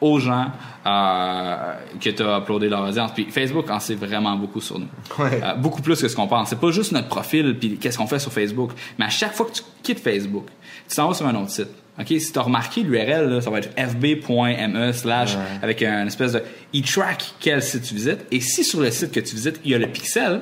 aux 0.00 0.18
gens 0.18 0.46
euh, 0.84 1.72
que 2.00 2.10
tu 2.10 2.22
as 2.22 2.38
uploadé 2.38 2.68
leur 2.68 2.88
audience. 2.88 3.12
Puis 3.14 3.26
Facebook 3.30 3.70
en 3.70 3.78
sait 3.78 3.94
vraiment 3.94 4.34
beaucoup 4.34 4.60
sur 4.60 4.80
nous. 4.80 4.88
Ouais. 5.20 5.40
Euh, 5.42 5.54
beaucoup 5.54 5.82
plus 5.82 6.00
que 6.00 6.08
ce 6.08 6.16
qu'on 6.16 6.26
pense. 6.26 6.48
C'est 6.48 6.58
pas 6.58 6.72
juste 6.72 6.90
notre 6.90 7.06
profil 7.06 7.56
puis 7.58 7.78
qu'est-ce 7.78 7.96
qu'on 7.96 8.08
fait 8.08 8.18
sur 8.18 8.32
Facebook, 8.32 8.72
mais 8.98 9.04
à 9.04 9.10
chaque 9.10 9.34
fois 9.34 9.46
que 9.46 9.52
tu 9.52 9.62
quittes 9.84 10.00
Facebook, 10.00 10.46
tu 10.88 10.96
t'en 10.96 11.06
vas 11.06 11.14
sur 11.14 11.28
un 11.28 11.34
autre 11.36 11.50
site. 11.50 11.68
OK, 11.96 12.08
si 12.08 12.32
tu 12.32 12.38
as 12.40 12.42
remarqué 12.42 12.82
l'URL, 12.82 13.40
ça 13.40 13.50
va 13.50 13.58
être 13.58 13.70
fb.me 13.78 14.92
slash 14.92 15.36
avec 15.62 15.80
un 15.84 16.08
espèce 16.08 16.32
de... 16.32 16.42
Il 16.72 16.82
track 16.82 17.34
quel 17.38 17.62
site 17.62 17.82
tu 17.82 17.94
visites. 17.94 18.26
Et 18.32 18.40
si 18.40 18.64
sur 18.64 18.80
le 18.80 18.90
site 18.90 19.12
que 19.12 19.20
tu 19.20 19.36
visites, 19.36 19.60
il 19.64 19.70
y 19.70 19.74
a 19.76 19.78
le 19.78 19.86
pixel, 19.86 20.40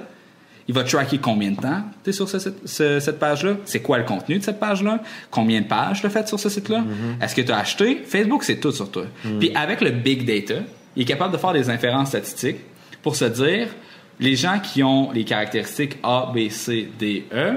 il 0.68 0.74
va 0.74 0.84
tracker 0.84 1.18
combien 1.18 1.50
de 1.50 1.56
temps 1.56 1.82
tu 2.04 2.10
es 2.10 2.12
sur 2.12 2.28
ce 2.28 2.38
cette 3.00 3.18
page-là, 3.18 3.54
c'est 3.64 3.80
quoi 3.80 3.98
le 3.98 4.04
contenu 4.04 4.38
de 4.38 4.44
cette 4.44 4.60
page-là, 4.60 5.00
combien 5.30 5.60
de 5.60 5.66
pages 5.66 6.00
tu 6.00 6.06
as 6.06 6.10
fait 6.10 6.26
sur 6.28 6.38
ce 6.38 6.48
site-là, 6.48 6.84
est-ce 7.20 7.34
que 7.34 7.42
tu 7.42 7.52
as 7.52 7.58
acheté? 7.58 8.02
Facebook, 8.04 8.44
c'est 8.44 8.56
tout 8.56 8.72
sur 8.72 8.90
toi. 8.90 9.04
Puis 9.38 9.54
avec 9.54 9.80
le 9.80 9.90
big 9.90 10.24
data, 10.24 10.62
il 10.96 11.02
est 11.02 11.06
capable 11.06 11.32
de 11.32 11.38
faire 11.38 11.52
des 11.52 11.70
inférences 11.70 12.08
statistiques 12.08 12.58
pour 13.02 13.16
se 13.16 13.24
dire, 13.24 13.68
les 14.20 14.36
gens 14.36 14.58
qui 14.60 14.82
ont 14.82 15.10
les 15.10 15.24
caractéristiques 15.24 15.98
A, 16.02 16.30
B, 16.32 16.48
C, 16.48 16.88
D, 16.98 17.26
E 17.32 17.56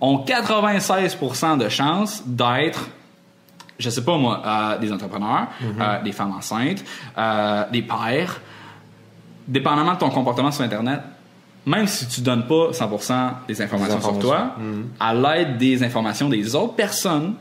ont 0.00 0.24
96% 0.24 1.58
de 1.58 1.68
chances 1.68 2.22
d'être 2.26 2.88
je 3.78 3.90
sais 3.90 4.04
pas 4.04 4.16
moi, 4.16 4.42
euh, 4.44 4.78
des 4.78 4.92
entrepreneurs, 4.92 5.48
euh, 5.62 6.02
des 6.02 6.12
femmes 6.12 6.32
enceintes, 6.32 6.82
euh, 7.18 7.64
des 7.70 7.82
pères, 7.82 8.40
dépendamment 9.46 9.94
de 9.94 9.98
ton 9.98 10.10
comportement 10.10 10.50
sur 10.50 10.64
Internet, 10.64 11.00
même 11.66 11.88
si 11.88 12.06
tu 12.06 12.20
donnes 12.20 12.46
pas 12.46 12.70
100% 12.70 13.30
des 13.48 13.60
informations, 13.60 14.00
sur 14.00 14.18
toi, 14.20 14.54
à 15.00 15.12
l'aide 15.12 15.58
des 15.58 15.82
informations 15.82 16.28
des 16.28 16.54
autres 16.54 16.74
personnes, 16.74 17.34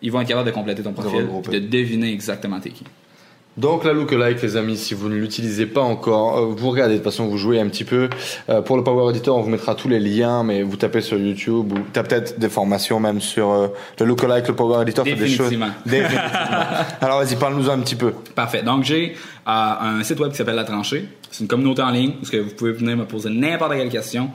ils 0.00 0.10
vont 0.10 0.20
être 0.20 0.28
capables 0.28 0.48
de 0.48 0.54
compléter 0.54 0.82
ton 0.82 0.92
profil 0.92 1.28
et 1.52 1.60
de 1.60 1.68
deviner 1.68 2.12
exactement 2.12 2.58
t'es 2.60 2.70
qui. 2.70 2.84
Donc 3.58 3.84
la 3.84 3.92
lookalike 3.92 4.40
les 4.40 4.56
amis, 4.56 4.76
si 4.76 4.94
vous 4.94 5.08
ne 5.08 5.16
l'utilisez 5.16 5.66
pas 5.66 5.80
encore, 5.80 6.38
euh, 6.38 6.54
vous 6.56 6.70
regardez 6.70 6.94
de 6.94 6.98
toute 6.98 7.04
façon, 7.04 7.26
vous 7.26 7.36
jouez 7.36 7.58
un 7.60 7.68
petit 7.68 7.82
peu. 7.82 8.08
Euh, 8.48 8.62
pour 8.62 8.76
le 8.76 8.84
Power 8.84 9.10
Editor, 9.10 9.36
on 9.36 9.42
vous 9.42 9.50
mettra 9.50 9.74
tous 9.74 9.88
les 9.88 9.98
liens, 9.98 10.44
mais 10.44 10.62
vous 10.62 10.76
tapez 10.76 11.00
sur 11.00 11.18
YouTube 11.18 11.72
ou 11.72 11.78
t'as 11.92 12.04
peut-être 12.04 12.38
des 12.38 12.48
formations 12.48 13.00
même 13.00 13.20
sur 13.20 13.50
euh, 13.50 13.68
le 13.98 14.06
lookalike, 14.06 14.46
le 14.46 14.54
Power 14.54 14.82
Editor, 14.82 15.04
fait 15.04 15.16
des 15.16 15.28
choses. 15.28 15.50
Définitivement. 15.86 16.20
Alors 17.00 17.18
vas-y, 17.18 17.34
parle-nous 17.34 17.68
un 17.68 17.80
petit 17.80 17.96
peu. 17.96 18.12
Parfait. 18.34 18.62
Donc, 18.62 18.84
j'ai 18.84 19.16
euh, 19.48 19.50
un 19.50 20.04
site 20.04 20.20
web 20.20 20.30
qui 20.30 20.36
s'appelle 20.36 20.54
La 20.54 20.64
Tranchée. 20.64 21.08
C'est 21.30 21.42
une 21.42 21.48
communauté 21.48 21.82
en 21.82 21.90
ligne 21.90 22.12
où 22.22 22.24
ce 22.24 22.30
que 22.30 22.36
vous 22.36 22.50
pouvez 22.50 22.72
venir 22.72 22.96
me 22.96 23.06
poser 23.06 23.30
n'importe 23.30 23.72
quelle 23.72 23.88
question. 23.88 24.30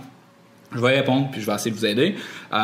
Je 0.75 0.79
vais 0.81 0.95
y 0.95 0.99
répondre, 0.99 1.29
puis 1.31 1.41
je 1.41 1.45
vais 1.45 1.53
essayer 1.53 1.71
de 1.71 1.75
vous 1.77 1.85
aider. 1.85 2.15
Euh, 2.53 2.57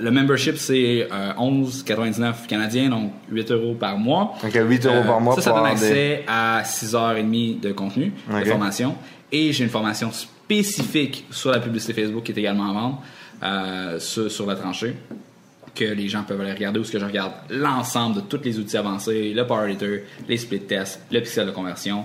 le 0.00 0.10
membership, 0.10 0.56
c'est 0.56 1.08
euh, 1.12 1.32
11,99 1.34 2.46
canadiens, 2.48 2.88
donc 2.88 3.12
8 3.30 3.50
euros 3.52 3.74
par 3.74 3.98
mois. 3.98 4.34
Donc 4.42 4.54
à 4.56 4.62
8 4.62 4.86
euros 4.86 5.02
par 5.06 5.20
mois 5.20 5.34
Ça, 5.36 5.42
ça 5.42 5.50
donne 5.52 5.64
des- 5.64 5.86
accès 5.86 6.24
à 6.28 6.62
6h30 6.64 7.60
de 7.60 7.72
contenu, 7.72 8.12
de 8.28 8.44
formation. 8.50 8.94
Et 9.32 9.52
j'ai 9.52 9.64
une 9.64 9.70
formation 9.70 10.10
spécifique 10.12 11.24
sur 11.30 11.50
la 11.50 11.58
publicité 11.60 11.92
Facebook 11.92 12.22
qui 12.24 12.32
est 12.32 12.38
également 12.38 12.70
à 12.70 12.72
vendre 12.72 13.02
euh, 13.42 13.98
sur, 13.98 14.30
sur 14.30 14.46
la 14.46 14.54
tranchée 14.54 14.94
que 15.74 15.84
les 15.84 16.08
gens 16.08 16.22
peuvent 16.22 16.40
aller 16.40 16.52
regarder 16.52 16.78
où 16.80 16.84
ce 16.84 16.92
que 16.92 16.98
je 16.98 17.04
regarde 17.04 17.32
l'ensemble 17.50 18.16
de 18.16 18.20
tous 18.22 18.40
les 18.42 18.58
outils 18.58 18.78
avancés, 18.78 19.34
le 19.34 19.46
Power 19.46 19.68
Editor, 19.68 19.98
les 20.26 20.38
split 20.38 20.60
tests, 20.60 21.02
le 21.12 21.20
pixel 21.20 21.44
de 21.46 21.50
conversion. 21.50 22.04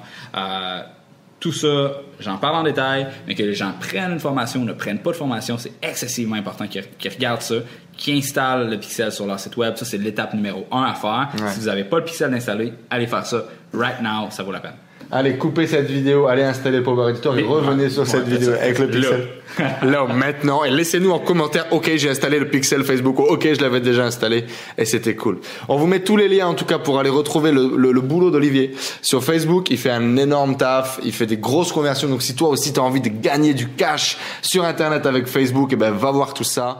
Tout 1.41 1.51
ça, 1.51 1.93
j'en 2.19 2.37
parle 2.37 2.57
en 2.57 2.63
détail, 2.63 3.07
mais 3.27 3.33
que 3.33 3.41
les 3.41 3.55
gens 3.55 3.73
prennent 3.79 4.11
une 4.11 4.19
formation 4.19 4.61
ou 4.61 4.63
ne 4.63 4.73
prennent 4.73 4.99
pas 4.99 5.09
de 5.09 5.15
formation, 5.15 5.57
c'est 5.57 5.73
excessivement 5.81 6.35
important 6.35 6.67
qu'ils 6.67 7.11
regardent 7.11 7.41
ça, 7.41 7.55
qu'ils 7.97 8.19
installent 8.19 8.69
le 8.69 8.79
pixel 8.79 9.11
sur 9.11 9.25
leur 9.25 9.39
site 9.39 9.57
web. 9.57 9.75
Ça, 9.75 9.83
c'est 9.83 9.97
l'étape 9.97 10.35
numéro 10.35 10.67
un 10.71 10.83
à 10.83 10.93
faire. 10.93 11.29
Ouais. 11.33 11.51
Si 11.51 11.61
vous 11.61 11.65
n'avez 11.65 11.83
pas 11.83 11.97
le 11.97 12.05
pixel 12.05 12.31
installé, 12.31 12.73
allez 12.91 13.07
faire 13.07 13.25
ça 13.25 13.43
right 13.73 13.99
now, 14.03 14.29
ça 14.29 14.43
vaut 14.43 14.51
la 14.51 14.59
peine. 14.59 14.75
Allez, 15.13 15.35
coupez 15.35 15.67
cette 15.67 15.87
vidéo, 15.89 16.27
allez 16.27 16.43
installer 16.43 16.77
le 16.77 16.83
Power 16.83 17.09
Editor 17.11 17.37
et 17.37 17.43
revenez 17.43 17.89
sur 17.89 18.07
cette 18.07 18.25
vidéo 18.27 18.51
avec 18.53 18.79
le 18.79 18.87
pixel. 18.89 19.27
Là, 19.83 20.05
maintenant, 20.05 20.63
et 20.63 20.71
laissez-nous 20.71 21.11
en 21.11 21.19
commentaire, 21.19 21.65
ok, 21.71 21.91
j'ai 21.97 22.09
installé 22.09 22.39
le 22.39 22.47
pixel 22.47 22.85
Facebook, 22.85 23.19
ou 23.19 23.23
ok, 23.23 23.49
je 23.53 23.59
l'avais 23.61 23.81
déjà 23.81 24.05
installé, 24.05 24.45
et 24.77 24.85
c'était 24.85 25.15
cool. 25.15 25.39
On 25.67 25.75
vous 25.75 25.87
met 25.87 25.99
tous 25.99 26.15
les 26.15 26.29
liens, 26.29 26.47
en 26.47 26.53
tout 26.53 26.63
cas, 26.63 26.79
pour 26.79 26.97
aller 26.99 27.09
retrouver 27.09 27.51
le, 27.51 27.73
le- 27.75 27.91
le 27.91 27.99
boulot 28.01 28.31
d'Olivier 28.31 28.71
sur 29.01 29.21
Facebook. 29.21 29.69
Il 29.69 29.77
fait 29.77 29.89
un 29.89 30.15
énorme 30.15 30.55
taf, 30.55 31.01
il 31.03 31.11
fait 31.11 31.25
des 31.25 31.35
grosses 31.35 31.73
conversions, 31.73 32.07
donc 32.07 32.21
si 32.21 32.33
toi 32.33 32.47
aussi 32.47 32.71
tu 32.71 32.79
as 32.79 32.83
envie 32.83 33.01
de 33.01 33.09
gagner 33.09 33.53
du 33.53 33.67
cash 33.67 34.17
sur 34.41 34.63
Internet 34.63 35.05
avec 35.05 35.27
Facebook, 35.27 35.73
et 35.73 35.75
ben 35.75 35.91
va 35.91 36.11
voir 36.11 36.33
tout 36.33 36.45
ça. 36.45 36.79